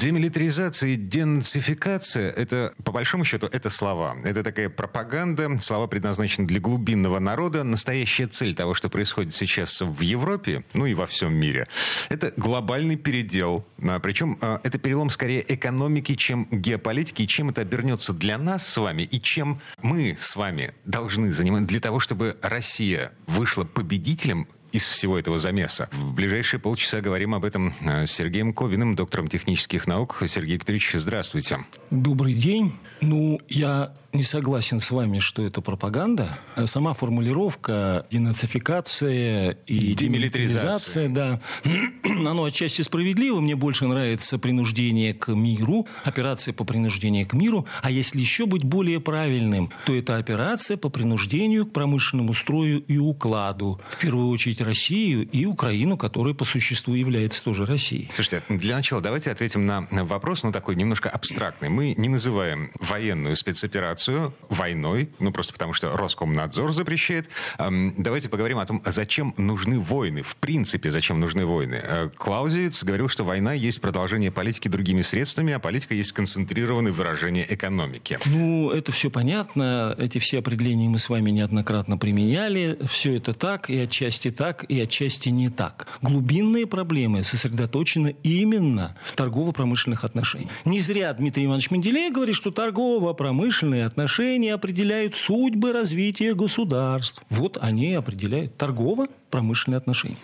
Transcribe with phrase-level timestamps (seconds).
[0.00, 4.16] Демилитаризация и денацификация– это, по большому счету, это слова.
[4.24, 7.64] Это такая пропаганда, слова предназначены для глубинного народа.
[7.64, 11.68] Настоящая цель того, что происходит сейчас в Европе, ну и во всем мире,
[12.08, 13.66] это глобальный передел.
[13.82, 18.66] А, Причем а, это перелом скорее экономики, чем геополитики, и чем это обернется для нас
[18.66, 24.48] с вами, и чем мы с вами должны заниматься для того, чтобы Россия вышла победителем
[24.72, 25.88] из всего этого замеса.
[25.92, 30.22] В ближайшие полчаса говорим об этом э, с Сергеем Ковиным, доктором технических наук.
[30.26, 31.58] Сергей Викторович, здравствуйте.
[31.90, 32.72] Добрый день.
[33.00, 36.28] Ну, я не согласен с вами, что это пропаганда.
[36.56, 41.08] А Сама формулировка денацификация и Демилитаризация.
[41.08, 41.40] демилитаризация, да,
[42.30, 43.40] оно отчасти справедливо.
[43.40, 47.66] Мне больше нравится принуждение к миру, операция по принуждению к миру.
[47.82, 52.98] А если еще быть более правильным, то это операция по принуждению к промышленному строю и
[52.98, 53.80] укладу.
[53.88, 58.10] В первую очередь Россию и Украину, которая по существу является тоже Россией.
[58.14, 61.68] Слушайте, для начала давайте ответим на вопрос, ну такой немножко абстрактный.
[61.68, 63.99] Мы не называем военную спецоперацию
[64.48, 67.28] войной, ну просто потому что Роскомнадзор запрещает.
[67.58, 71.80] Эм, Давайте поговорим о том, зачем нужны войны, в принципе, зачем нужны войны.
[71.82, 77.46] Э, Клаузевиц говорил, что война есть продолжение политики другими средствами, а политика есть концентрированное выражение
[77.52, 78.18] экономики.
[78.26, 79.94] Ну, это все понятно.
[79.98, 82.78] Эти все определения мы с вами неоднократно применяли.
[82.88, 85.86] Все это так, и отчасти так, и отчасти не так.
[86.02, 90.50] Глубинные проблемы сосредоточены именно в торгово-промышленных отношениях.
[90.64, 97.22] Не зря Дмитрий Иванович Менделеев говорит, что торгово-промышленные отношения определяют судьбы развития государств.
[97.28, 100.16] Вот они определяют торгово промышленные отношения.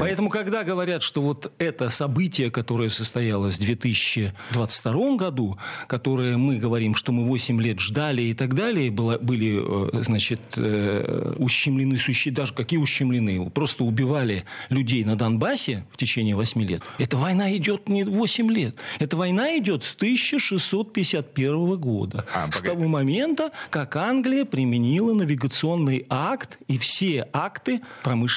[0.00, 5.56] Поэтому, когда говорят, что вот это событие, которое состоялось в 2022 году,
[5.86, 9.62] которое мы говорим, что мы 8 лет ждали и так далее, было, были,
[9.92, 11.96] э, значит, э, ущемлены,
[12.30, 13.50] даже какие ущемлены?
[13.50, 16.82] Просто убивали людей на Донбассе в течение 8 лет.
[16.98, 18.76] Эта война идет не 8 лет.
[18.98, 22.24] Эта война идет с 1651 года.
[22.34, 22.66] А, с погоди.
[22.66, 27.80] того момента, как Англия применила навигационный акт и все акты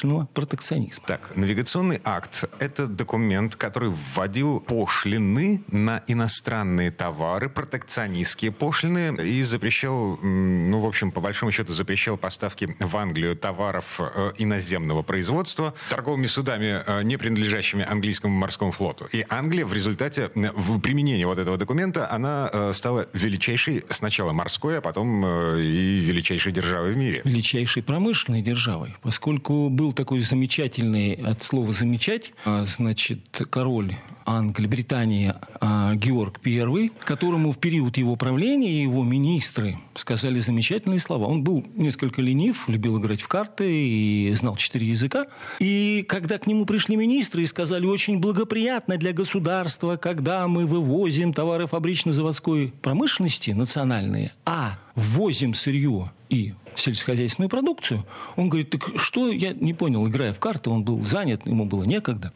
[0.08, 1.04] промышленного протекционизма.
[1.06, 10.18] Так, навигационный акт– это документ, который вводил пошлины на иностранные товары, протекционистские пошлины, и запрещал,
[10.22, 16.26] ну, в общем, по большому счету, запрещал поставки в Англию товаров э, иноземного производства торговыми
[16.26, 19.06] судами, э, не принадлежащими английскому морскому флоту.
[19.12, 24.78] И Англия в результате в применении вот этого документа, она э, стала величайшей сначала морской,
[24.78, 27.22] а потом э, и величайшей державой в мире.
[27.24, 33.18] величайшей промышленной державой, поскольку был такой замечательный, от слова «замечать», а, значит,
[33.50, 41.00] король Англии, Британии а, Георг I, которому в период его правления его министры сказали замечательные
[41.00, 41.26] слова.
[41.26, 45.26] Он был несколько ленив, любил играть в карты и знал четыре языка.
[45.58, 51.32] И когда к нему пришли министры и сказали, очень благоприятно для государства, когда мы вывозим
[51.32, 58.04] товары фабрично-заводской промышленности национальные, а ввозим сырье и сельскохозяйственную продукцию.
[58.36, 61.84] Он говорит, так что, я не понял, играя в карты, он был занят, ему было
[61.84, 62.32] некогда.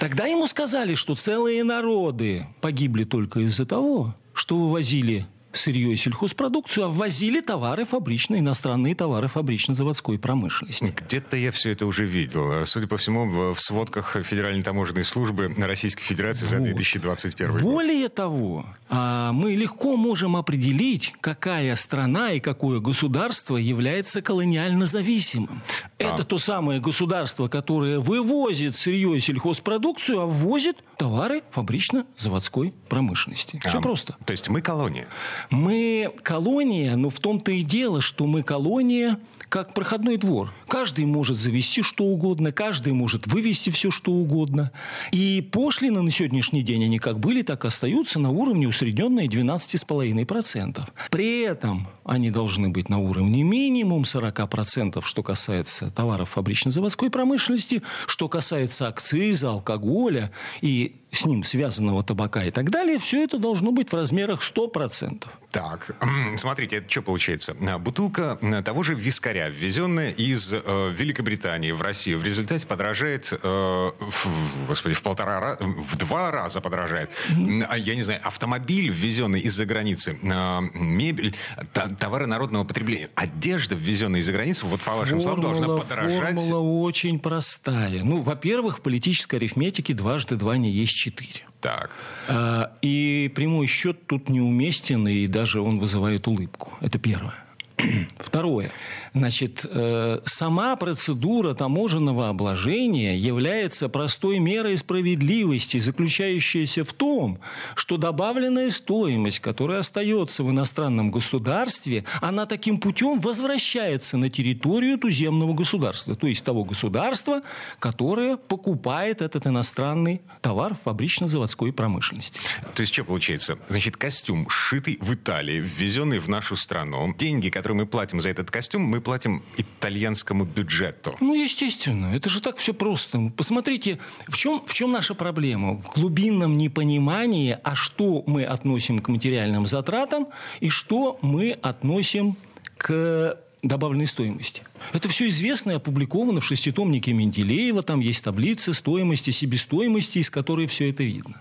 [0.00, 5.26] Тогда ему сказали, что целые народы погибли только из-за того, что вывозили
[5.58, 10.94] сырье и сельхозпродукцию, а ввозили товары фабричные, иностранные товары фабрично-заводской промышленности.
[10.96, 12.66] Где-то я все это уже видел.
[12.66, 16.64] Судя по всему, в сводках Федеральной таможенной службы Российской Федерации за Вот.
[16.64, 17.62] 2021 год.
[17.62, 25.62] Более того, а, мы легко можем определить, какая страна и какое государство является колониально зависимым.
[25.98, 33.60] Это то самое государство, которое вывозит сырье и сельхозпродукцию, а ввозит товары фабрично-заводской промышленности.
[33.66, 34.16] Все А, просто.
[34.24, 35.06] То есть мы колония.
[35.50, 40.52] Мы колония, но в том-то и дело, что мы колония как проходной двор.
[40.66, 44.70] Каждый может завести что угодно, каждый может вывести все что угодно.
[45.10, 50.80] И пошлины на сегодняшний день, они как были, так и остаются на уровне усредненной 12,5%.
[51.10, 58.28] При этом они должны быть на уровне минимум 40%, что касается товаров фабрично-заводской промышленности, что
[58.28, 60.30] касается акциза, алкоголя
[60.60, 65.24] и с ним связанного табака и так далее, все это должно быть в размерах 100%.
[65.50, 65.96] Так,
[66.36, 67.56] смотрите, это что получается?
[67.66, 73.36] А, бутылка того же вискаря, ввезенная из э, Великобритании в Россию, в результате подорожает, э,
[73.42, 77.10] в, господи, в полтора раза, в два раза подорожает.
[77.30, 77.78] Mm-hmm.
[77.78, 81.34] Я не знаю, автомобиль, ввезенный из-за границы, э, мебель,
[81.72, 86.36] та, товары народного потребления, одежда, ввезенная из-за границы, вот по вашим формула, словам, должна подорожать.
[86.36, 88.02] Формула очень простая.
[88.04, 91.40] Ну, во-первых, в политической арифметике дважды два не есть четыре.
[91.60, 91.90] Так.
[92.28, 96.72] А, и прямой счет тут неуместен, и даже он вызывает улыбку.
[96.80, 97.34] Это первое.
[98.18, 98.70] Второе.
[99.18, 107.40] Значит, э, сама процедура таможенного обложения является простой мерой справедливости, заключающейся в том,
[107.74, 115.52] что добавленная стоимость, которая остается в иностранном государстве, она таким путем возвращается на территорию туземного
[115.52, 117.42] государства, то есть того государства,
[117.80, 122.38] которое покупает этот иностранный товар в фабрично-заводской промышленности.
[122.72, 123.58] То есть что получается?
[123.68, 128.52] Значит, костюм, сшитый в Италии, ввезенный в нашу страну, деньги, которые мы платим за этот
[128.52, 131.16] костюм, мы платим итальянскому бюджету.
[131.20, 132.14] Ну, естественно.
[132.14, 133.32] Это же так все просто.
[133.34, 135.80] Посмотрите, в чем, в чем наша проблема?
[135.80, 140.26] В глубинном непонимании, а что мы относим к материальным затратам
[140.60, 142.36] и что мы относим
[142.76, 144.62] к добавленной стоимости.
[144.92, 147.82] Это все известно и опубликовано в шеститомнике Менделеева.
[147.82, 151.40] Там есть таблицы стоимости, себестоимости, из которой все это видно.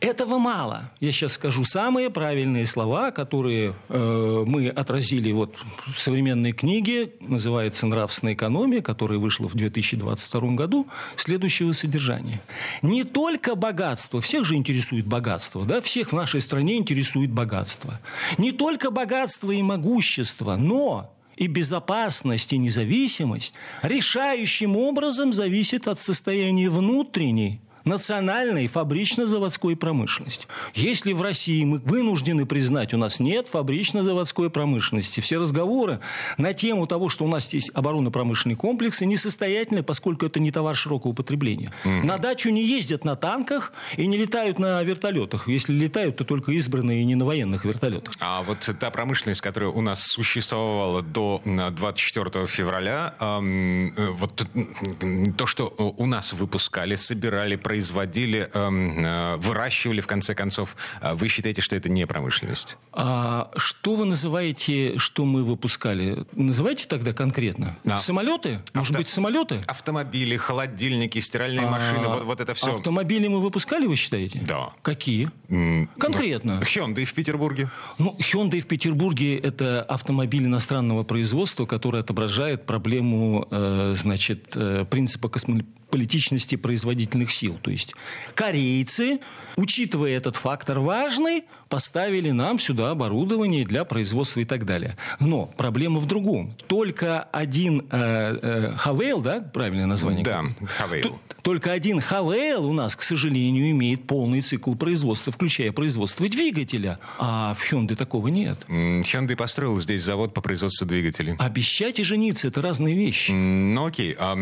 [0.00, 0.90] Этого мало.
[1.00, 5.56] Я сейчас скажу самые правильные слова, которые э, мы отразили вот
[5.94, 12.40] в современной книге, называется «Нравственная экономия», которая вышла в 2022 году, следующего содержания.
[12.82, 18.00] Не только богатство, всех же интересует богатство, да, всех в нашей стране интересует богатство.
[18.38, 26.68] Не только богатство и могущество, но и безопасность и независимость решающим образом зависит от состояния
[26.68, 30.46] внутренней национальной фабрично-заводской промышленности.
[30.74, 36.00] Если в России мы вынуждены признать, у нас нет фабрично-заводской промышленности, все разговоры
[36.36, 41.12] на тему того, что у нас есть оборонно-промышленные комплексы, несостоятельны, поскольку это не товар широкого
[41.12, 41.72] потребления.
[41.84, 42.04] Mm-hmm.
[42.04, 45.48] На дачу не ездят на танках и не летают на вертолетах.
[45.48, 48.14] Если летают, то только избранные и не на военных вертолетах.
[48.20, 54.46] А вот та промышленность, которая у нас существовала до 24 февраля, э, вот
[55.36, 60.74] то, что у нас выпускали, собирали, производили, производили, эм, э, выращивали, в конце концов.
[61.00, 62.76] А вы считаете, что это не промышленность?
[62.92, 66.24] А что вы называете, что мы выпускали?
[66.32, 67.76] Называйте тогда конкретно.
[67.86, 67.96] А.
[67.96, 68.58] Самолеты?
[68.74, 68.98] Может Авто...
[68.98, 69.60] быть, самолеты?
[69.68, 71.70] Автомобили, холодильники, стиральные а...
[71.70, 72.74] машины, вот, вот это все.
[72.74, 74.40] Автомобили мы выпускали, вы считаете?
[74.40, 74.70] Да.
[74.82, 75.30] Какие?
[75.48, 76.60] Mm, Конкретно.
[76.62, 77.70] Hyundai в Петербурге.
[77.98, 85.28] Ну, Hyundai в Петербурге– это автомобиль иностранного производства, который отображает проблему, э, значит, э, принципа
[85.28, 87.58] космополитизма политичности производительных сил.
[87.62, 87.94] То есть
[88.34, 89.20] корейцы,
[89.56, 94.96] учитывая этот фактор важный, поставили нам сюда оборудование для производства и так далее.
[95.20, 96.56] Но проблема в другом.
[96.66, 100.24] Только один э, э, Хавейл, да, правильное название?
[100.24, 101.18] Да, Хавейл.
[101.42, 106.98] Только один Хавейл у нас, к сожалению, имеет полный цикл производства, включая производство двигателя.
[107.18, 108.58] А в Hyundai такого нет.
[108.68, 111.36] Hyundai построил здесь завод по производству двигателей.
[111.38, 113.30] Обещать и жениться– это разные вещи.
[113.30, 114.14] Ну окей.
[114.18, 114.36] А,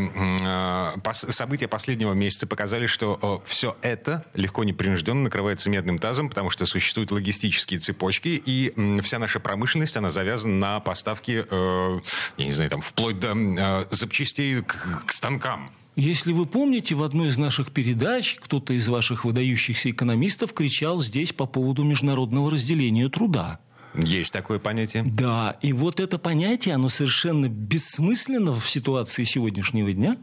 [0.44, 0.94] а,
[1.36, 7.10] события последнего месяца показали, что все это легко непринужденно накрывается медным тазом, потому что существуют
[7.12, 8.72] логистические цепочки, и
[9.02, 12.00] вся наша промышленность, она завязана на поставки, э,
[12.38, 15.70] я не знаю, там, вплоть до э, запчастей к, к станкам.
[15.96, 21.32] Если вы помните, в одной из наших передач кто-то из ваших выдающихся экономистов кричал здесь
[21.32, 23.60] по поводу международного разделения труда.
[23.96, 25.04] Есть такое понятие?
[25.06, 30.16] Да, и вот это понятие, оно совершенно бессмысленно в ситуации сегодняшнего дня,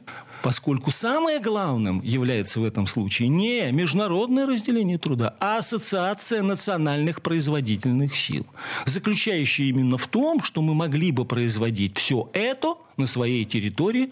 [0.43, 8.15] поскольку самое главным является в этом случае не международное разделение труда, а ассоциация национальных производительных
[8.15, 8.45] сил,
[8.86, 14.09] заключающая именно в том, что мы могли бы производить все это на своей территории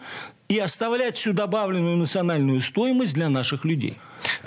[0.52, 3.98] и оставлять всю добавленную национальную стоимость для наших людей.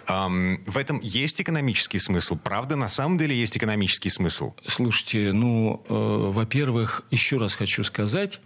[0.06, 2.36] Um, в этом есть экономический смысл?
[2.36, 4.52] Правда, на самом деле есть экономический смысл?
[4.66, 5.94] Слушайте, ну, э,
[6.30, 8.42] во-первых, еще раз хочу сказать,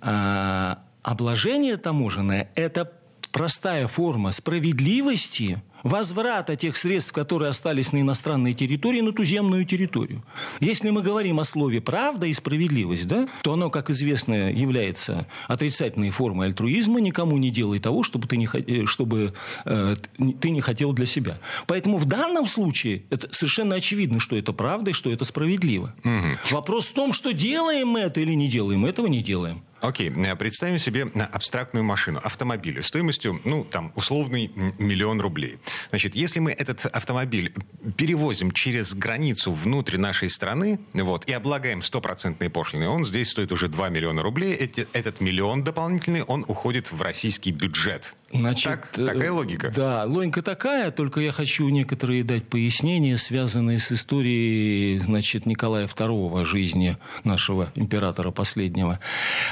[0.00, 2.90] э, обложение таможенное– это
[3.30, 10.22] простая форма справедливости– возврата тех средств, которые остались на иностранной территории, на туземную территорию.
[10.60, 16.10] Если мы говорим о слове «правда» и «справедливость», да, то оно, как известно, является отрицательной
[16.10, 17.00] формой альтруизма.
[17.00, 19.34] Никому не делай того, чтобы ты не, э, чтобы,
[19.64, 19.96] э,
[20.40, 21.38] ты не хотел для себя.
[21.66, 25.94] Поэтому в данном случае это совершенно очевидно, что это правда и что это справедливо.
[26.04, 26.54] Угу.
[26.54, 28.86] Вопрос в том, что делаем мы это или не делаем.
[28.86, 29.62] Этого не делаем.
[29.82, 30.36] Окей, okay.
[30.36, 35.58] представим себе абстрактную машину, автомобиль стоимостью, ну, там, условный миллион рублей.
[35.90, 37.52] Значит, если мы этот автомобиль
[37.96, 43.66] перевозим через границу внутрь нашей страны, вот, и облагаем стопроцентной пошлиной, он здесь стоит уже
[43.68, 44.54] 2 миллиона рублей.
[44.54, 48.14] Эти, этот миллион дополнительный, он уходит в российский бюджет.
[48.32, 49.72] Значит, так, такая э, логика.
[49.74, 56.44] Да, логика такая, только я хочу некоторые дать пояснения, связанные с историей значит, Николая II
[56.46, 59.00] жизни нашего императора последнего.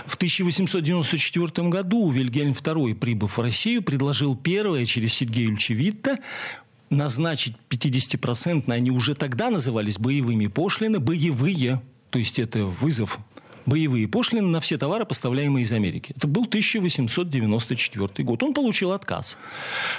[0.06, 6.16] В 1894 году Вильгельм II, прибыв в Россию, предложил первое через Сергея Ильича Витта
[6.88, 13.18] назначить 50%, они уже тогда назывались боевыми пошлины, боевые, то есть это вызов
[13.66, 16.12] боевые пошлины на все товары, поставляемые из Америки.
[16.16, 18.42] Это был 1894 год.
[18.42, 19.36] Он получил отказ.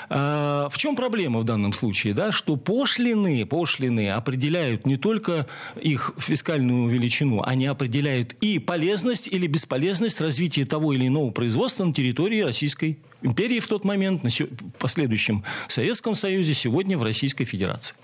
[0.09, 2.13] А, в чем проблема в данном случае?
[2.13, 2.31] Да?
[2.31, 5.47] Что пошлины, пошлины определяют не только
[5.81, 11.93] их фискальную величину, они определяют и полезность или бесполезность развития того или иного производства на
[11.93, 17.95] территории Российской империи в тот момент, в последующем Советском Союзе, сегодня в Российской Федерации.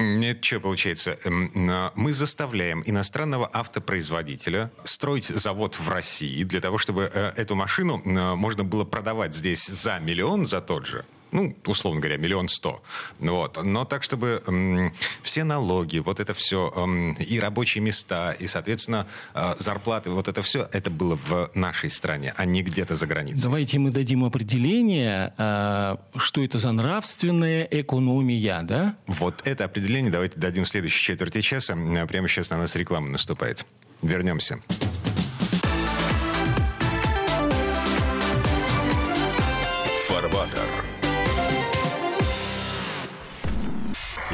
[0.00, 1.18] Нет, что получается?
[1.24, 1.50] Эм,
[1.94, 8.34] мы заставляем иностранного автопроизводителя строить завод в России для того, чтобы э, эту машину э,
[8.34, 12.82] можно было продавать здесь за миллион, за тот же ну, условно говоря, миллион сто.
[13.18, 13.62] Вот.
[13.62, 19.06] Но так, чтобы эм, все налоги, вот это все, эм, и рабочие места, и, соответственно,
[19.34, 23.42] э, зарплаты, вот это все, это было в нашей стране, а не где-то за границей.
[23.42, 28.96] Давайте мы дадим определение, э, что это за нравственная экономия, да?
[29.06, 31.76] Вот это определение давайте дадим в следующей четверти часа.
[32.08, 33.66] Прямо сейчас на нас реклама наступает.
[34.02, 34.60] Вернемся.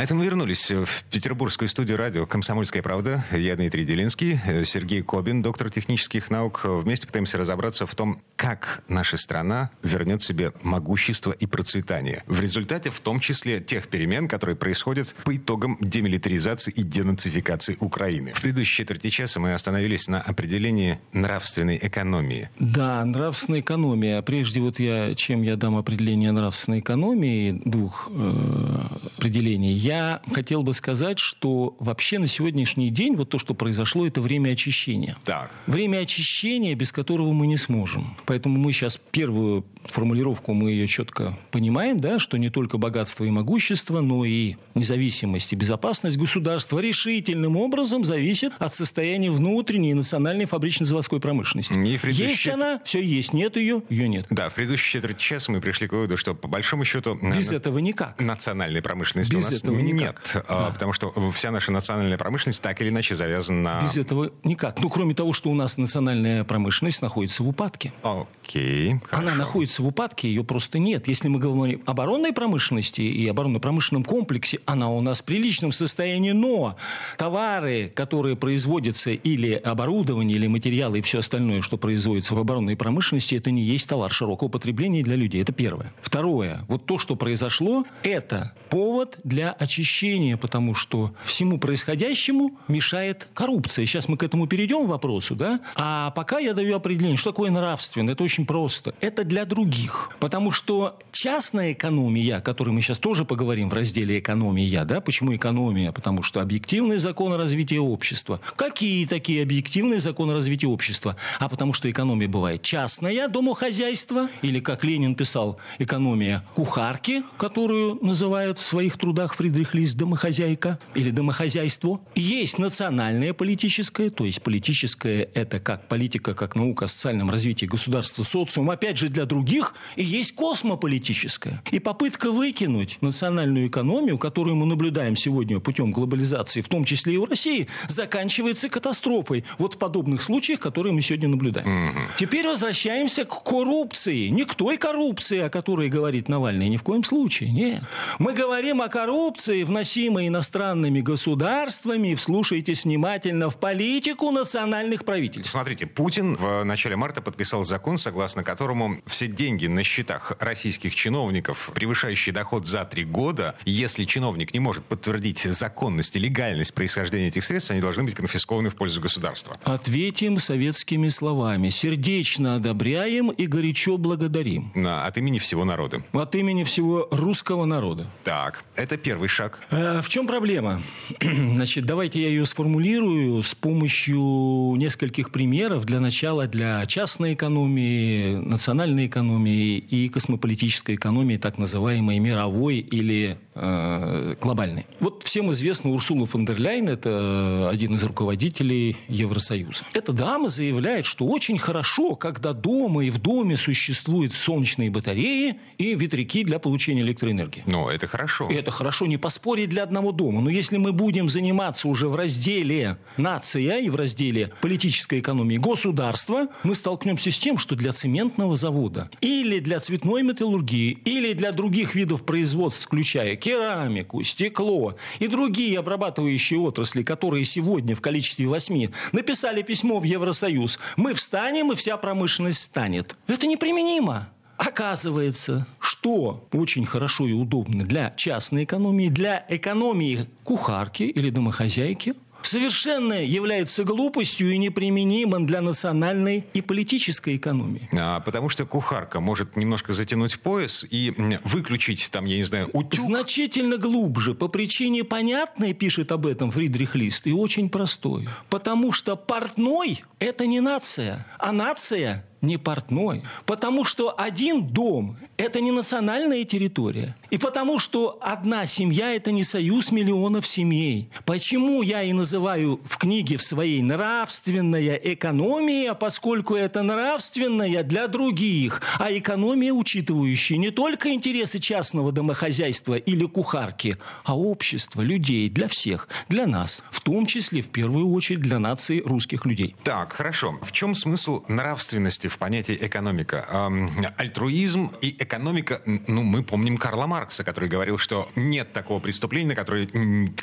[0.00, 3.22] А это мы вернулись в петербургскую студию радио «Комсомольская правда».
[3.32, 6.62] Я Дмитрий Делинский, Сергей Кобин, доктор технических наук.
[6.64, 12.24] Вместе пытаемся разобраться в том, как наша страна вернет себе могущество и процветание.
[12.26, 18.32] В результате, в том числе, тех перемен, которые происходят по итогам демилитаризации и денацификации Украины.
[18.32, 22.48] В предыдущей четверти часа мы остановились на определении нравственной экономии.
[22.58, 24.22] Да, нравственная экономия.
[24.22, 28.80] Прежде вот я, чем я дам определение нравственной экономии, двух э,
[29.18, 34.20] определений, я хотел бы сказать, что вообще на сегодняшний день вот то, что произошло, это
[34.20, 35.16] время очищения.
[35.24, 35.50] Так.
[35.66, 38.16] Время очищения, без которого мы не сможем.
[38.24, 43.30] Поэтому мы сейчас первую формулировку мы ее четко понимаем, да, что не только богатство и
[43.30, 51.18] могущество, но и независимость и безопасность государства решительным образом зависит от состояния внутренней национальной фабрично-заводской
[51.18, 51.72] промышленности.
[51.72, 54.26] Не есть она, все есть, нет ее, ее нет.
[54.30, 57.18] Да, в предыдущий четверть часа мы пришли к выводу, что по большому счету...
[57.20, 57.56] Без на...
[57.56, 58.20] этого никак.
[58.20, 59.94] Национальной промышленности Без у нас этого нет.
[59.94, 60.44] Никак.
[60.48, 60.70] А, да.
[60.72, 63.82] Потому что вся наша национальная промышленность так или иначе завязана на...
[63.82, 64.80] Без этого никак.
[64.80, 67.92] Ну, кроме того, что у нас национальная промышленность находится в упадке.
[68.02, 69.28] Окей, хорошо.
[69.28, 71.06] Она находится в упадке, ее просто нет.
[71.06, 76.32] Если мы говорим об оборонной промышленности и оборонно-промышленном комплексе, она у нас в приличном состоянии,
[76.32, 76.76] но
[77.18, 83.34] товары, которые производятся или оборудование, или материалы и все остальное, что производится в оборонной промышленности,
[83.34, 85.42] это не есть товар широкого потребления для людей.
[85.42, 85.92] Это первое.
[86.00, 86.64] Второе.
[86.68, 93.86] Вот то, что произошло, это повод для очищения, потому что всему происходящему мешает коррупция.
[93.86, 95.60] Сейчас мы к этому перейдем к вопросу, да?
[95.76, 98.10] А пока я даю определение, что такое нравственно.
[98.10, 98.94] Это очень просто.
[99.00, 100.10] Это для других.
[100.18, 105.00] Потому что частная экономия, о которой мы сейчас тоже поговорим в разделе «Экономия», да?
[105.00, 105.92] Почему экономия?
[105.92, 108.40] Потому что объективные законы развития общества.
[108.56, 111.16] Какие такие объективные законы развития общества?
[111.38, 118.58] А потому что экономия бывает частная, домохозяйство, или, как Ленин писал, экономия кухарки, которую называют
[118.58, 122.00] в своих трудах Фридрих Фридрих Лист «Домохозяйка» или «Домохозяйство».
[122.14, 128.22] Есть национальное политическое, то есть политическое– это как политика, как наука о социальном развитии государства,
[128.22, 129.74] социум, опять же, для других.
[129.96, 131.62] И есть космополитическое.
[131.72, 137.18] И попытка выкинуть национальную экономию, которую мы наблюдаем сегодня путем глобализации, в том числе и
[137.18, 139.44] в России, заканчивается катастрофой.
[139.58, 141.94] Вот в подобных случаях, которые мы сегодня наблюдаем.
[142.18, 144.28] Теперь возвращаемся к коррупции.
[144.28, 147.50] Не к той коррупции, о которой говорит Навальный, ни в коем случае.
[147.50, 147.82] Нет.
[148.18, 149.10] Мы говорим о коррупции,
[149.48, 155.50] вносимой иностранными государствами, вслушайтесь внимательно в политику национальных правительств.
[155.50, 161.70] Смотрите, Путин в начале марта подписал закон, согласно которому все деньги на счетах российских чиновников,
[161.74, 167.44] превышающие доход за три года, если чиновник не может подтвердить законность и легальность происхождения этих
[167.44, 169.58] средств, они должны быть конфискованы в пользу государства.
[169.64, 171.70] Ответим советскими словами.
[171.70, 174.72] Сердечно одобряем и горячо благодарим.
[174.74, 176.02] На, от имени всего народа.
[176.12, 178.06] От имени всего русского народа.
[178.24, 179.60] Так, это первый шаг.
[179.70, 180.82] А в чем проблема?
[181.20, 189.06] Значит, давайте я ее сформулирую с помощью нескольких примеров для начала для частной экономии, национальной
[189.06, 194.86] экономии и космополитической экономии, так называемой мировой или э, глобальной.
[195.00, 199.84] Вот всем известно Урсула фон дер Ляйн, это один из руководителей Евросоюза.
[199.92, 205.94] Эта дама заявляет, что очень хорошо, когда дома и в доме существуют солнечные батареи и
[205.94, 207.62] ветряки для получения электроэнергии.
[207.66, 208.48] Но это хорошо.
[208.48, 210.40] И это хорошо, не поспорить для одного дома.
[210.40, 216.48] Но если мы будем заниматься уже в разделе нация и в разделе политической экономии государства,
[216.62, 221.94] мы столкнемся с тем, что для цементного завода или для цветной металлургии, или для других
[221.94, 229.62] видов производств, включая керамику, стекло и другие обрабатывающие отрасли, которые сегодня в количестве восьми написали
[229.62, 233.16] письмо в Евросоюз, мы встанем и вся промышленность станет.
[233.26, 234.28] Это неприменимо.
[234.56, 242.14] Оказывается, что очень хорошо и удобно для частной экономии, для экономии кухарки или домохозяйки–
[242.46, 247.88] совершенно является глупостью и неприменимым для национальной и политической экономии.
[247.98, 251.12] А, потому что кухарка может немножко затянуть пояс и
[251.44, 253.00] выключить там, я не знаю, утюг.
[253.00, 254.34] Значительно глубже.
[254.34, 258.28] По причине понятной, пишет об этом Фридрих Лист, и очень простой.
[258.48, 263.22] Потому что портной– это не нация, а нация не портной.
[263.46, 267.16] Потому что один дом– это не национальная территория.
[267.30, 271.10] И потому что одна семья– это не союз миллионов семей.
[271.24, 278.80] Почему я и называю в книге в своей нравственная экономия, поскольку это нравственная для других,
[278.98, 286.08] а экономия, учитывающая не только интересы частного домохозяйства или кухарки, а общества, людей, для всех,
[286.28, 289.76] для нас, в том числе, в первую очередь, для нации русских людей.
[289.82, 290.54] Так, хорошо.
[290.62, 293.68] В чем смысл нравственности в понятии экономика.
[294.16, 299.54] Альтруизм и экономика, ну, мы помним Карла Маркса, который говорил, что нет такого преступления, на
[299.54, 299.86] которое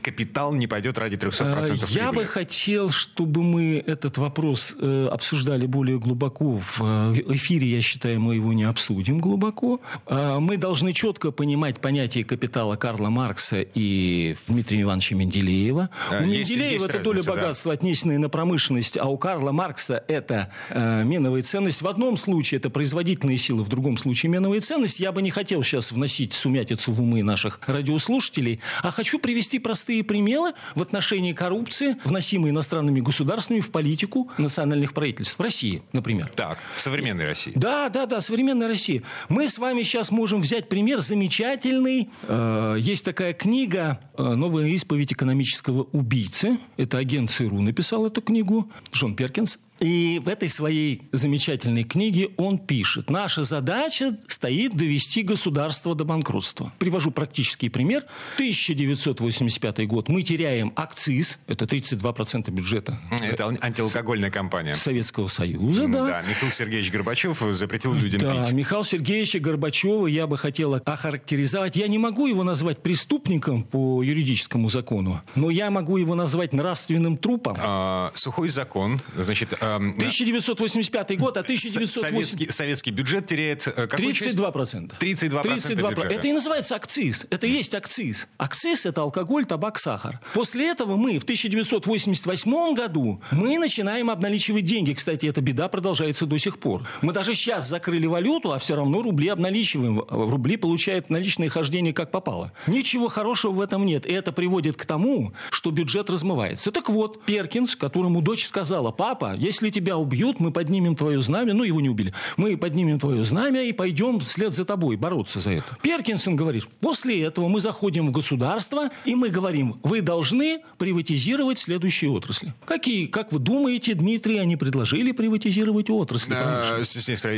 [0.02, 1.98] капитал не пойдет ради 300% э, прибыли.
[1.98, 6.58] Я бы хотел, чтобы мы этот вопрос э, обсуждали более глубоко.
[6.58, 9.82] В э, эфире, я считаю, мы его не обсудим глубоко.
[10.08, 15.90] Э, мы должны четко понимать понятие капитала Карла Маркса и Дмитрия Ивановича Менделеева.
[16.12, 17.80] Да, у Менделеева это доля богатства, да.
[17.80, 21.42] отнесенная на промышленность, а у Карла Маркса это э, меновая
[21.78, 25.04] ценность в одном случае это производительные силы, в другом случае меновые ценности.
[25.04, 30.04] Я бы не хотел сейчас вносить сумятицу в умы наших радиослушателей, а хочу привести простые
[30.04, 35.38] примеры в отношении коррупции, вносимой иностранными государствами в политику национальных правительств.
[35.38, 36.30] В России, например.
[36.36, 37.52] Так, в современной России.
[37.56, 39.04] Да, да, да, современной России.
[39.30, 42.10] Мы с вами сейчас можем взять пример замечательный.
[42.28, 46.60] Э, есть такая книга э, «Новая исповедь экономического убийцы».
[46.78, 49.60] Это агент ЦРУ написал эту книгу, Джон Перкинс.
[49.80, 56.72] И в этой своей замечательной книге он пишет, наша задача стоит довести государство до банкротства.
[56.80, 58.06] Привожу практический пример.
[58.36, 60.10] 1985 год.
[60.10, 62.98] Мы теряем акциз, это 32% бюджета.
[63.22, 64.76] Это антиалкогольная компания.
[64.76, 66.08] Советского Союза, да.
[66.08, 68.52] Да, Михаил Сергеевич Горбачев запретил людям да, пить.
[68.54, 71.76] Михаил Сергеевича Горбачева я бы хотел охарактеризовать.
[71.76, 77.18] Я не могу его назвать преступником по юридическому закону, но я могу его назвать нравственным
[77.18, 77.58] трупом.
[77.60, 82.02] А, сухой закон, значит, 1985 год, а 1980...
[82.02, 83.68] Советский, советский бюджет теряет...
[83.68, 84.94] Э, какую 32%.
[85.00, 86.14] 32%, 32 бюджета.
[86.14, 87.26] Это и называется акциз.
[87.30, 88.28] Это и есть акциз.
[88.38, 90.20] Акциз– это алкоголь, табак, сахар.
[90.34, 94.94] После этого мы в 1988 году мы начинаем обналичивать деньги.
[94.94, 96.88] Кстати, эта беда продолжается до сих пор.
[97.02, 100.04] Мы даже сейчас закрыли валюту, а все равно рубли обналичиваем.
[100.10, 102.52] Рубли получают наличные хождения как попало.
[102.68, 104.06] Ничего хорошего в этом нет.
[104.06, 106.72] И это приводит к тому, что бюджет размывается.
[106.72, 111.54] Так вот, Перкинс, которому дочь сказала, папа, если если тебя убьют, мы поднимем твое знамя,
[111.54, 115.52] ну, его не убили, мы поднимем твое знамя и пойдем вслед за тобой бороться за
[115.52, 115.78] это.
[115.82, 122.12] Перкинсон говорит, после этого мы заходим в государство, и мы говорим, вы должны приватизировать следующие
[122.12, 122.54] отрасли.
[122.66, 126.36] Какие, как вы думаете, Дмитрий, они предложили приватизировать отрасли?
[126.38, 126.80] А,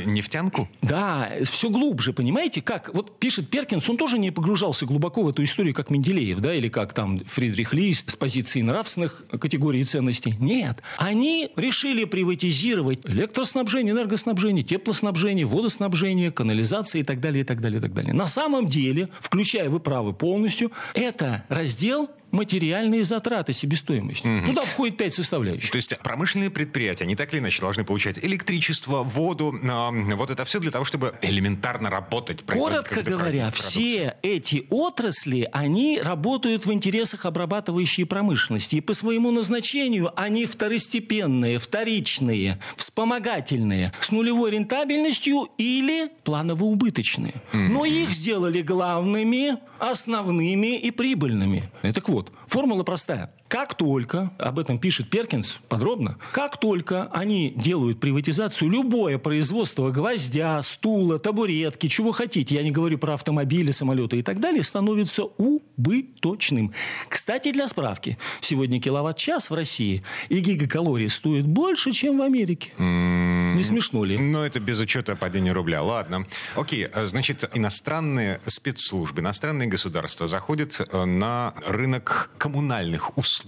[0.05, 0.69] нефтянку?
[0.81, 2.61] Да, все глубже, понимаете?
[2.61, 6.53] Как, вот пишет Перкинс, он тоже не погружался глубоко в эту историю, как Менделеев, да,
[6.53, 10.35] или как там Фридрих Лист с позиции нравственных категорий и ценностей.
[10.39, 17.79] Нет, они решили приватизировать электроснабжение, энергоснабжение, теплоснабжение, водоснабжение, канализация и так далее, и так далее,
[17.79, 18.13] и так далее.
[18.13, 24.27] На самом деле, включая вы правы полностью, это раздел материальные затраты себестоимости.
[24.27, 24.47] Угу.
[24.47, 25.71] Туда входит пять составляющих.
[25.71, 30.45] То есть промышленные предприятия, они так или иначе должны получать электричество, воду, э, вот это
[30.45, 32.43] все для того, чтобы элементарно работать.
[32.45, 38.75] Коротко говоря, все эти отрасли, они работают в интересах обрабатывающей промышленности.
[38.75, 47.33] И по своему назначению они второстепенные, вторичные, вспомогательные, с нулевой рентабельностью или планово-убыточные.
[47.53, 47.67] Mm-hmm.
[47.69, 51.63] Но их сделали главными, основными и прибыльными.
[51.81, 53.31] Это вот, вот, формула простая.
[53.49, 60.61] Как только, об этом пишет Перкинс подробно, как только они делают приватизацию, любое производство гвоздя,
[60.61, 66.71] стула, табуретки, чего хотите, я не говорю про автомобили, самолеты и так далее, становится убыточным.
[67.09, 72.71] Кстати, для справки, сегодня киловатт-час в России и гигакалорий стоит больше, чем в Америке.
[72.77, 73.55] Mm-hmm.
[73.55, 74.19] Не смешно ли?
[74.19, 75.81] Но это без учета падения рубля.
[75.81, 76.27] Ладно.
[76.55, 83.38] Окей, э, значит, иностранные спецслужбы, иностранные государства заходят э, на рынок коммунальных услуг.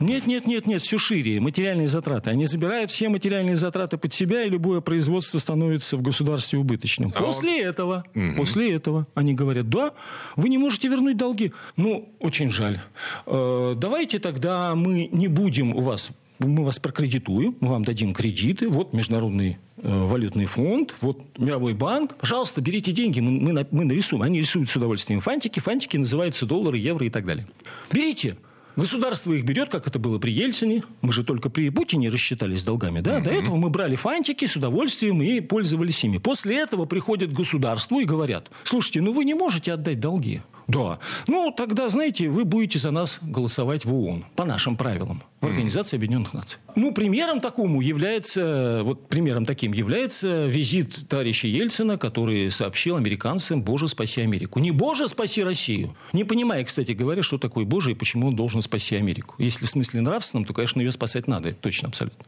[0.00, 1.40] Нет, нет, нет, нет, все шире.
[1.40, 2.30] Материальные затраты.
[2.30, 7.12] Они забирают все материальные затраты под себя, и любое производство становится в государстве убыточным.
[7.14, 7.68] А после он...
[7.70, 8.36] этого, угу.
[8.36, 9.92] после этого они говорят, да,
[10.36, 11.52] вы не можете вернуть долги.
[11.76, 12.80] Ну, очень жаль.
[13.26, 18.68] Э, давайте тогда мы не будем у вас мы вас прокредитуем, мы вам дадим кредиты,
[18.68, 24.22] вот Международный э, валютный фонд, вот Мировой банк, пожалуйста, берите деньги, мы, мы, мы нарисуем.
[24.22, 27.46] Они рисуют с удовольствием фантики, фантики называются доллары, евро и так далее.
[27.90, 28.36] Берите.
[28.76, 30.82] Государство их берет, как это было при Ельцине.
[31.00, 33.00] Мы же только при Путине рассчитались с долгами.
[33.00, 33.18] Да?
[33.18, 33.24] Mm-hmm.
[33.24, 36.18] До этого мы брали фантики с удовольствием и пользовались ими.
[36.18, 40.42] После этого приходят к государству и говорят, слушайте, ну вы не можете отдать долги.
[40.68, 40.98] Да.
[41.26, 45.96] Ну, тогда, знаете, вы будете за нас голосовать в ООН по нашим правилам, в Организации
[45.96, 46.58] Объединенных Наций.
[46.74, 53.86] Ну, примером такому является, вот примером таким является визит товарища Ельцина, который сообщил американцам «Боже,
[53.88, 54.58] спаси Америку».
[54.58, 55.94] Не «Боже, спаси Россию».
[56.12, 59.36] Не понимая, кстати говоря, что такое Боже и почему он должен спасти Америку.
[59.38, 61.50] Если в смысле нравственном, то, конечно, ее спасать надо.
[61.50, 62.24] Это точно, абсолютно.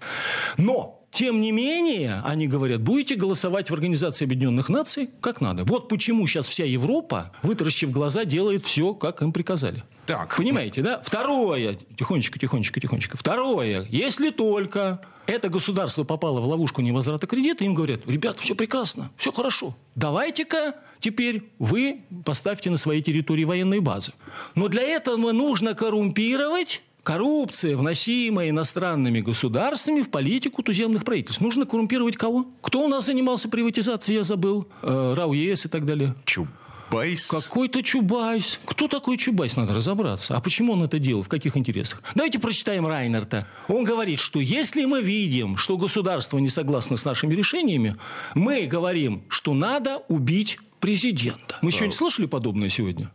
[0.57, 5.65] Но тем не менее, они говорят, будете голосовать в Организации Объединенных Наций как надо.
[5.65, 9.83] Вот почему сейчас вся Европа, вытаращив глаза, делает все, как им приказали.
[10.07, 10.37] Так.
[10.37, 11.03] Понимаете, да?
[11.05, 13.17] Второе, тихонечко, тихонечко, тихонечко.
[13.17, 19.11] Второе, если только это государство попало в ловушку невозврата кредита, им говорят, ребята, все прекрасно,
[19.17, 19.77] все хорошо.
[19.97, 24.13] Давайте-ка теперь вы поставьте на своей территории военные базы.
[24.55, 31.41] Но для этого нужно коррумпировать Коррупция, вносимая иностранными государствами в политику туземных правительств.
[31.41, 32.45] Нужно коррумпировать кого?
[32.61, 34.69] Кто у нас занимался приватизацией, я забыл.
[34.83, 36.15] Э, РАО ЕЭС и так далее.
[36.27, 37.29] Чубайс.
[37.29, 38.61] Какой-то Чубайс.
[38.67, 39.57] Кто такой Чубайс?
[39.57, 40.37] Надо разобраться.
[40.37, 41.23] А почему он это делал?
[41.23, 42.03] В каких интересах?
[42.15, 43.47] Давайте прочитаем Райнерта.
[43.69, 47.97] Он говорит, что если мы видим, что государство не согласно с нашими решениями,
[48.35, 51.57] мы говорим, что надо убить президента.
[51.63, 53.11] Мы сегодня слышали подобное сегодня?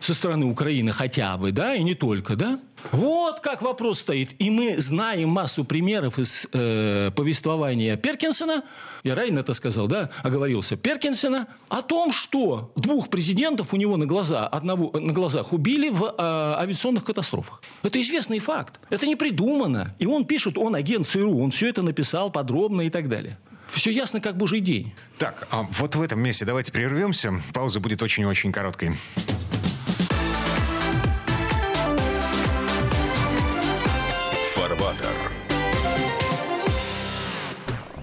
[0.00, 2.60] Со стороны Украины хотя бы, да, и не только, да?
[2.92, 4.30] Вот как вопрос стоит.
[4.38, 8.62] И мы знаем массу примеров из э, повествования Перкинсона,
[9.04, 14.06] я Райн это сказал, да, оговорился, Перкинсона, о том, что двух президентов у него на,
[14.06, 17.62] глаза, одного, на глазах убили в э, авиационных катастрофах.
[17.82, 18.80] Это известный факт.
[18.90, 19.94] Это не придумано.
[19.98, 23.38] И он пишет, он агент ЦРУ, он все это написал подробно и так далее.
[23.70, 24.92] Все ясно, как божий день.
[25.18, 27.32] Так, а вот в этом месте давайте прервемся.
[27.52, 28.92] Пауза будет очень-очень короткой.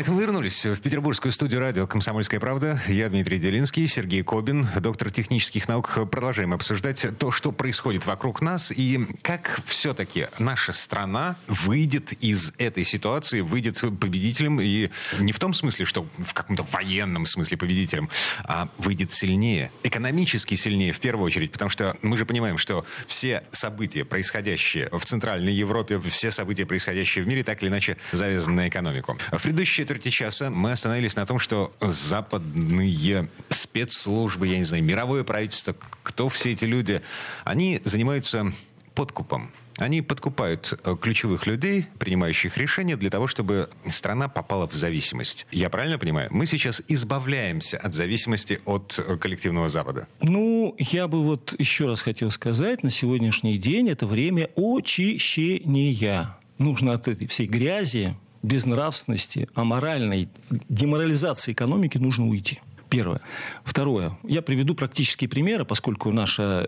[0.00, 2.80] Это мы вернулись в петербургскую студию радио «Комсомольская правда».
[2.88, 6.08] Я Дмитрий Делинский, Сергей Кобин, доктор технических наук.
[6.10, 12.84] Продолжаем обсуждать то, что происходит вокруг нас и как все-таки наша страна выйдет из этой
[12.84, 14.58] ситуации, выйдет победителем.
[14.62, 18.08] И не в том смысле, что в каком-то военном смысле победителем,
[18.44, 21.52] а выйдет сильнее, экономически сильнее в первую очередь.
[21.52, 27.22] Потому что мы же понимаем, что все события, происходящие в Центральной Европе, все события, происходящие
[27.22, 29.18] в мире, так или иначе завязаны на экономику.
[29.30, 35.24] В предыдущие четверти часа мы остановились на том, что западные спецслужбы, я не знаю, мировое
[35.24, 35.74] правительство,
[36.04, 37.02] кто все эти люди,
[37.42, 38.52] они занимаются
[38.94, 45.46] подкупом Они подкупают э, ключевых людей, принимающих решения, для того, чтобы страна попала в зависимость.
[45.50, 46.28] Я правильно понимаю?
[46.30, 50.06] Мы сейчас избавляемся от зависимости от э, коллективного Запада.
[50.22, 56.36] Ну, я бы вот еще раз хотел сказать, на сегодняшний день это время очищения.
[56.58, 60.28] Нужно от этой всей грязи, безнравственности, аморальной
[60.68, 62.60] деморализации экономики нужно уйти.
[62.88, 63.20] Первое.
[63.64, 64.18] Второе.
[64.24, 66.66] Я приведу практические примеры, поскольку наш э,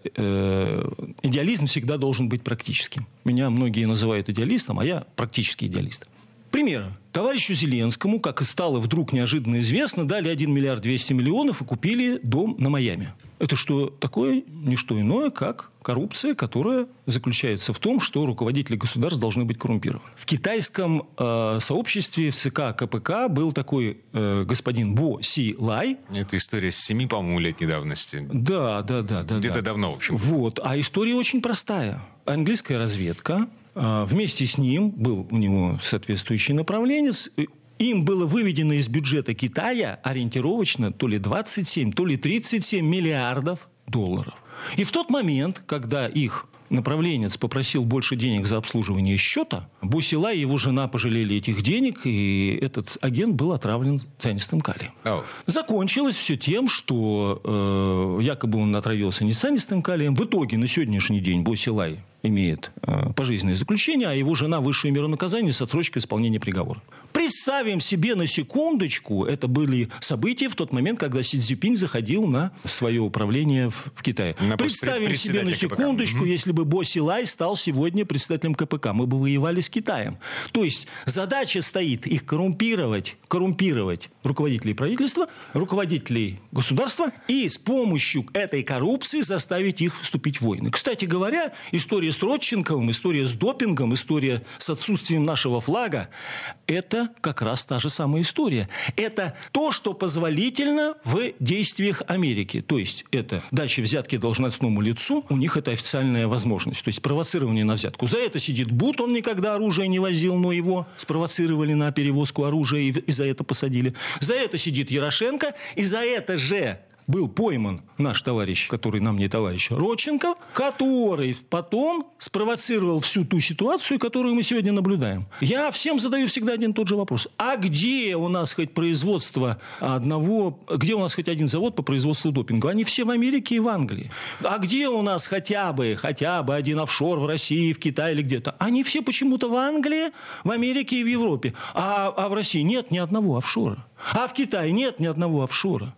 [1.22, 3.08] идеализм всегда должен быть практическим.
[3.24, 6.08] Меня многие называют идеалистом, а я практический идеалист.
[6.53, 6.93] Примеры.
[7.12, 12.21] Товарищу Зеленскому, как и стало вдруг неожиданно известно, дали 1 миллиард 200 миллионов и купили
[12.23, 13.12] дом на Майами.
[13.38, 14.45] Это что такое?
[14.47, 20.05] Не что иное, как коррупция, которая заключается в том, что руководители государств должны быть коррумпированы.
[20.15, 25.99] В китайском э, сообществе в ЦК КПК был такой э, господин Бо Си Лай.
[26.12, 28.29] Это история с семи, по-моему, летней давности.
[28.33, 29.23] Да, да, да.
[29.23, 29.62] да Где-то да.
[29.62, 30.17] давно, в общем.
[30.19, 30.61] Вот.
[30.62, 32.01] А история очень простая.
[32.27, 37.30] Английская разведка вместе с ним был у него соответствующий направленец.
[37.78, 44.35] Им было выведено из бюджета Китая ориентировочно то ли 27, то ли 37 миллиардов долларов.
[44.76, 50.40] И в тот момент, когда их направленец попросил больше денег за обслуживание счета, Бусила и
[50.40, 54.92] его жена пожалели этих денег, и этот агент был отравлен цианистым калием.
[55.04, 55.22] Oh.
[55.46, 60.14] Закончилось все тем, что э, якобы он отравился не цианистым калием.
[60.14, 65.08] В итоге на сегодняшний день Босилай имеет э, пожизненное заключение, а его жена высшую меру
[65.08, 66.80] наказания с отсрочкой исполнения приговора.
[67.12, 72.53] Представим себе на секундочку, это были события в тот момент, когда Си Цзипинь заходил на
[72.64, 74.35] свое управление в, в Китае.
[74.40, 76.29] На Представим себе на секундочку, КПК.
[76.29, 78.92] если бы Бо Силай стал сегодня председателем КПК.
[78.92, 80.18] Мы бы воевали с Китаем.
[80.53, 88.62] То есть задача стоит их коррумпировать, коррумпировать руководителей правительства, руководителей государства и с помощью этой
[88.62, 90.70] коррупции заставить их вступить в войны.
[90.70, 96.09] Кстати говоря, история с Родченковым, история с допингом, история с отсутствием нашего флага–
[96.66, 98.69] это как раз та же самая история.
[98.97, 102.61] Это то, что позволительно в действиях Америки.
[102.61, 106.85] То есть это дача взятки должностному лицу, у них это официальная возможность.
[106.85, 108.07] То есть провоцирование на взятку.
[108.07, 112.81] За это сидит Бут, он никогда оружие не возил, но его спровоцировали на перевозку оружия
[112.81, 113.95] и, и за это посадили.
[114.21, 119.29] За это сидит Ярошенко, и за это же был пойман наш товарищ, который нам не
[119.29, 125.27] товарищ, Родченко, который потом спровоцировал всю ту ситуацию, которую мы сегодня наблюдаем.
[125.41, 127.29] Я всем задаю всегда один и тот же вопрос.
[127.38, 132.33] А где у нас хоть производство одного, где у нас хоть один завод по производству
[132.33, 132.71] допинга?
[132.71, 134.11] Они все в Америке и в Англии.
[134.43, 138.23] А где у нас хотя бы, хотя бы один офшор в России, в Китае или
[138.23, 138.55] где-то?
[138.59, 140.11] Они все почему-то в Англии,
[140.45, 141.55] в Америке и в Европе.
[141.75, 143.85] А, а в России нет ни одного офшора.
[144.12, 145.95] А в Китае нет ни одного офшора.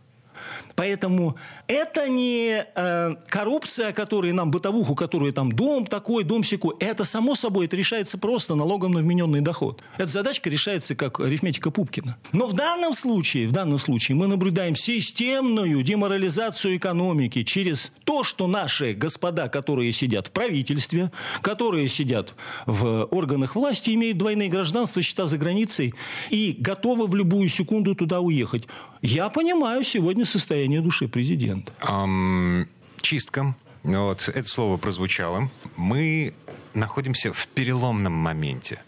[0.76, 6.74] Поэтому это не э, коррупция, которая нам бытовуху, которая там дом такой, дом секой.
[6.80, 9.82] Это само собой, это решается просто налогом на вмененный доход.
[9.96, 12.16] Эта задачка решается как арифметика Пупкина.
[12.32, 18.46] Но в данном случае, в данном случае мы наблюдаем системную деморализацию экономики через то, что
[18.46, 21.10] наши господа, которые сидят в правительстве,
[21.42, 22.34] которые сидят
[22.66, 25.94] в органах власти, имеют двойные гражданства, счета за границей
[26.30, 28.64] и готовы в любую секунду туда уехать.
[29.02, 31.72] Я понимаю сегодня состояние души президента.
[31.82, 32.66] Um,
[33.00, 33.54] чистка.
[33.84, 35.50] Вот, это слово прозвучало.
[35.76, 36.32] Мы
[36.74, 38.82] находимся в переломном моменте.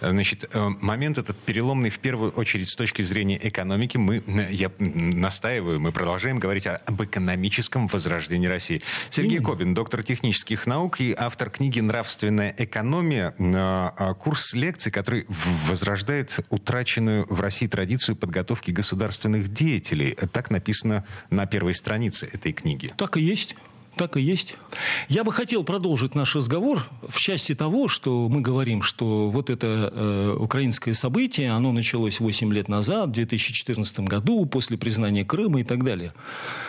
[0.00, 3.96] Значит, э, момент этот переломный в первую очередь с точки зрения экономики.
[3.96, 8.82] Мы, я настаиваю, мы продолжаем говорить об экономическом возрождении России.
[9.10, 9.42] Сергей mm.
[9.42, 13.34] Кобин, доктор технических наук и автор книги «Нравственная экономия».
[13.38, 15.26] Э, курс лекций, который
[15.66, 20.12] возрождает утраченную в России традицию подготовки государственных деятелей.
[20.32, 22.92] Так написано на первой странице этой книги.
[22.96, 23.56] Так и есть.
[23.96, 24.56] Так и есть.
[25.08, 29.92] Я бы хотел продолжить наш разговор в части того, что мы говорим, что вот это
[29.94, 35.64] э, украинское событие, оно началось 8 лет назад, в 2014 году, после признания Крыма и
[35.64, 36.14] так далее.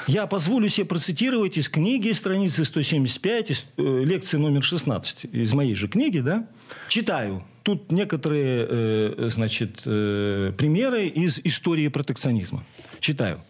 [0.08, 5.76] Я позволю себе процитировать из книги, страницы 175, из, э, лекции номер 16, из моей
[5.76, 6.48] же книги, да.
[6.90, 7.44] Читаю.
[7.64, 12.66] Тут некоторые, э, значит, э, примеры из истории протекционизма.
[13.00, 13.42] Читаю.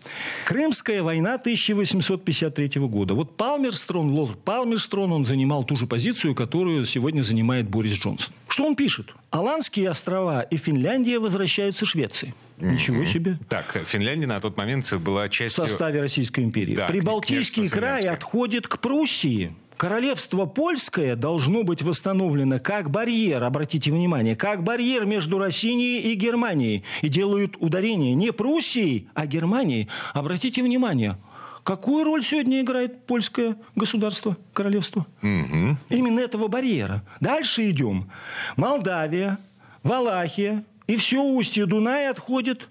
[0.45, 3.15] Крымская война 1853 года.
[3.15, 8.34] Вот Палмерстрон, лорд Палмерстрон, он занимал ту же позицию, которую сегодня занимает Борис Джонсон.
[8.47, 9.13] Что он пишет?
[9.32, 12.36] Аландские острова и Финляндия возвращаются Швеции.
[12.60, 13.39] Ничего себе.
[13.49, 15.63] Так, Финляндия на тот момент была частью...
[15.63, 16.76] В составе Российской империи.
[16.76, 19.56] Да, Прибалтийский край отходит к Пруссии.
[19.84, 26.86] Королевство польское должно быть восстановлено как барьер, обратите внимание, как барьер между Россией и Германией.
[27.02, 29.89] И делают ударение не Пруссией, а Германией.
[30.13, 31.17] Обратите внимание,
[31.63, 35.06] Какую роль сегодня играет польское государство, королевство?
[35.22, 35.78] Мгм.
[35.89, 37.04] Именно этого барьера.
[37.19, 38.10] Дальше идем.
[38.56, 39.38] Молдавия,
[39.84, 42.69] Валахия и все устье Дуная отходит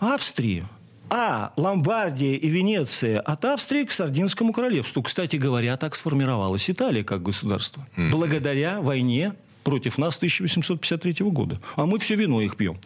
[0.00, 0.64] Австрии.
[1.10, 5.02] А Ломбардия и Венеция от Австрии к Сардинскому королевству.
[5.02, 7.86] Кстати говоря, так сформировалась Италия как государство.
[8.10, 11.60] Благодаря войне против нас 1853 года.
[11.76, 12.78] А мы все вино их пьем.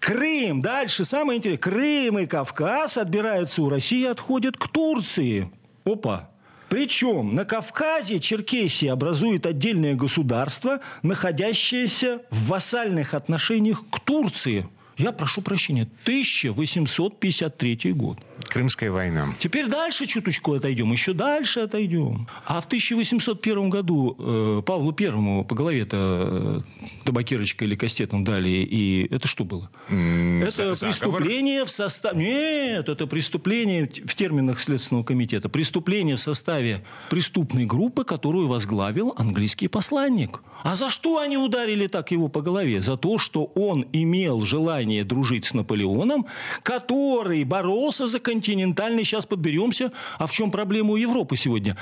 [0.00, 0.62] Крым.
[0.62, 1.58] Дальше самое интересное.
[1.58, 5.50] Крым и Кавказ отбираются у России, отходят к Турции.
[5.84, 6.30] Опа.
[6.68, 14.68] Причем на Кавказе Черкесия образует отдельное государство, находящееся в вассальных отношениях к Турции.
[14.98, 18.18] Я прошу прощения, 1853 год.
[18.48, 19.28] Крымская война.
[19.38, 22.26] Теперь дальше чуточку отойдем, еще дальше отойдем.
[22.46, 26.60] А в 1801 году э, Павлу Первому по голове-то э,
[27.04, 29.70] табакерочкой или кастетом дали, и это что было?
[29.90, 30.88] М, Это за- заговор?
[31.22, 32.18] преступление в составе...
[32.24, 35.48] Нет, это преступление в терминах Следственного комитета.
[35.48, 40.42] Преступление в составе преступной группы, которую возглавил английский посланник.
[40.64, 42.82] А за что они ударили так его по голове?
[42.82, 46.26] За то, что он имел желание дружить с Наполеоном,
[46.62, 49.04] который боролся за континентальный...
[49.04, 49.92] Сейчас подберемся.
[50.18, 51.76] А в чем проблема у Европы сегодня?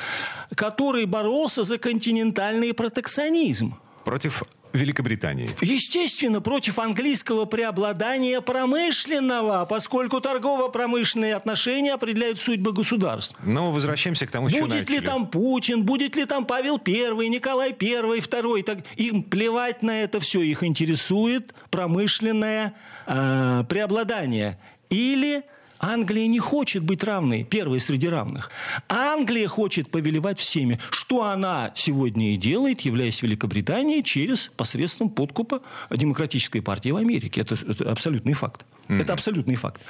[0.54, 3.74] Который боролся за континентальный протекционизм.
[4.04, 4.42] Против
[4.76, 5.50] Великобритании.
[5.60, 13.36] Естественно, против английского преобладания промышленного, поскольку торгово-промышленные отношения определяют судьбы государств.
[13.44, 17.70] Но возвращаемся к тому, чего Будет ли там Путин, будет ли там Павел I, Николай
[17.70, 18.62] I, II.
[18.62, 20.40] Так, им плевать на это все.
[20.42, 22.74] Их интересует промышленное
[23.06, 24.58] э, преобладание.
[24.90, 25.42] Или
[25.78, 28.50] Англия не хочет быть равной, первой среди равных.
[28.88, 35.60] Англия хочет повелевать всеми, что она сегодня и делает, являясь Великобританией через посредством подкупа
[35.90, 37.40] Демократической партии в Америке.
[37.42, 38.64] Это, это абсолютный факт.
[38.88, 39.80] Это абсолютный факт.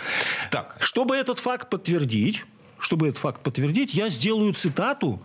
[0.50, 0.76] Так.
[0.80, 2.44] Чтобы этот факт подтвердить,
[2.78, 5.20] чтобы этот факт подтвердить, я сделаю цитату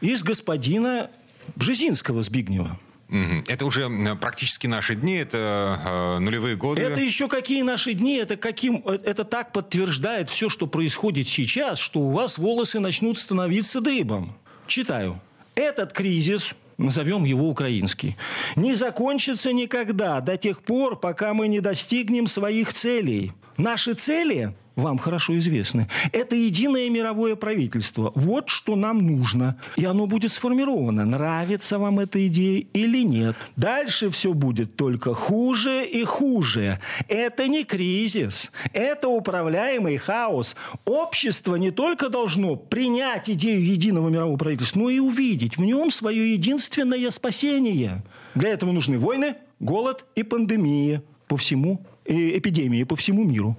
[0.00, 1.10] из господина
[1.56, 2.78] Бжезинского Збигнева.
[3.08, 3.88] Это уже
[4.20, 6.82] практически наши дни, это э, нулевые годы.
[6.82, 11.78] Это еще какие наши дни, это, каким, э, это так подтверждает все, что происходит сейчас,
[11.78, 14.36] что у вас волосы начнут становиться дыбом.
[14.66, 15.20] Читаю.
[15.54, 18.16] Этот кризис, назовем его украинский,
[18.56, 23.32] не закончится никогда до тех пор, пока мы не достигнем своих целей.
[23.56, 25.88] Наши цели вам хорошо известны.
[26.12, 28.12] Это единое мировое правительство.
[28.14, 29.56] Вот что нам нужно.
[29.76, 31.04] И оно будет сформировано.
[31.04, 33.36] Нравится вам эта идея или нет.
[33.56, 36.78] Дальше все будет только хуже и хуже.
[37.08, 38.52] Это не кризис.
[38.72, 40.56] Это управляемый хаос.
[40.84, 46.34] Общество не только должно принять идею единого мирового правительства, но и увидеть в нем свое
[46.34, 48.02] единственное спасение.
[48.34, 53.56] Для этого нужны войны, голод и пандемия по всему, и эпидемии по всему миру.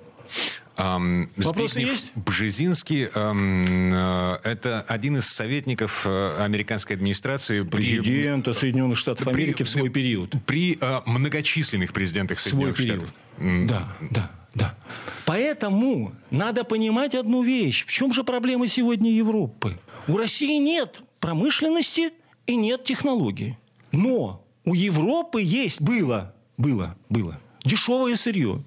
[0.78, 2.12] Ам, Вопросы есть?
[2.16, 9.34] Бжезинский ам, э, это один из советников э, американской администрации при, Президента Соединенных Штатов при-
[9.34, 10.36] Америки в свой период.
[10.46, 13.00] при э, многочисленных президентах свой Соединенных период.
[13.00, 13.68] Штатов.
[13.68, 14.78] Да, да, да.
[15.26, 17.86] Поэтому надо понимать одну вещь.
[17.86, 19.80] В чем же проблема сегодня Европы?
[20.08, 22.12] У России нет промышленности
[22.46, 23.58] и нет технологий.
[23.92, 28.64] Но у Европы есть, было, было, было, дешевое сырье.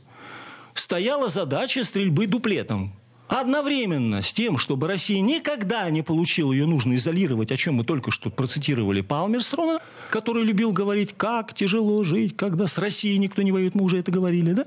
[0.81, 2.95] Стояла задача стрельбы дуплетом.
[3.29, 8.11] Одновременно с тем, чтобы Россия никогда не получила ее, нужно изолировать, о чем мы только
[8.11, 13.75] что процитировали Палмерстрона, который любил говорить, как тяжело жить, когда с Россией никто не воюет,
[13.75, 14.65] мы уже это говорили, да?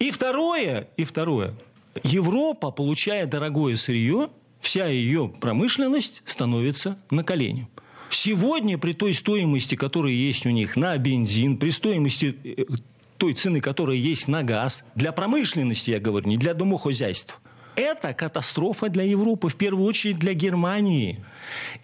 [0.00, 1.54] И второе, и второе,
[2.02, 7.68] Европа, получая дорогое сырье, вся ее промышленность становится на колени.
[8.10, 12.64] Сегодня при той стоимости, которая есть у них на бензин, при стоимости э,
[13.16, 17.40] той цены, которая есть на газ, для промышленности, я говорю, не для домохозяйств,
[17.76, 21.22] это катастрофа для Европы, в первую очередь для Германии.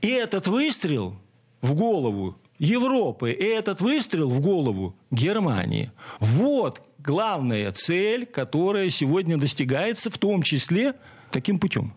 [0.01, 1.17] И этот выстрел
[1.61, 5.91] в голову Европы, и этот выстрел в голову Германии.
[6.21, 10.95] Вот главная цель, которая сегодня достигается, в том числе
[11.31, 11.93] таким путем.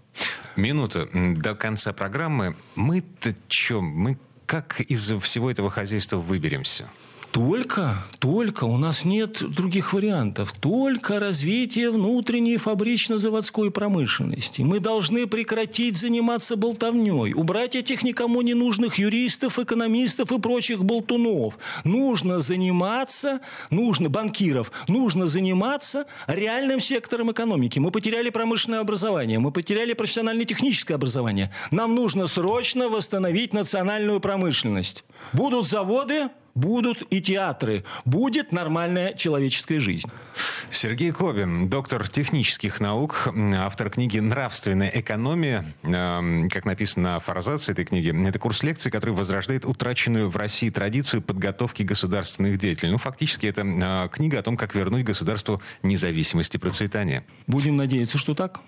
[0.56, 2.56] Минута до конца программы.
[2.76, 3.82] Мы-то что?
[3.82, 6.88] Мы как из всего этого хозяйства выберемся?
[7.36, 10.54] Только, только, у нас нет других вариантов.
[10.54, 14.62] Только развитие внутренней фабрично-заводской промышленности.
[14.62, 21.58] Мы должны прекратить заниматься болтовней, убрать этих никому не нужных юристов, экономистов и прочих болтунов.
[21.84, 27.80] Нужно заниматься, нужно, банкиров, нужно заниматься реальным сектором экономики.
[27.80, 31.52] Мы потеряли промышленное образование, мы потеряли профессионально-техническое образование.
[31.69, 35.04] Нам нужно срочно восстановить национальную промышленность.
[35.34, 40.09] Будут заводы, будут и театры, будет нормальная человеческая жизнь.
[40.71, 45.65] Сергей Кобин, доктор технических наук, автор книги «Нравственная экономия».
[45.83, 50.69] Эм, как написано на форзаце этой книги, это курс лекций, который возрождает утраченную в России
[50.69, 52.91] традицию подготовки государственных деятелей.
[52.91, 57.23] Ну, фактически, это э, книга о том, как вернуть государству независимость и процветание.
[57.47, 58.61] Будем надеяться, что так.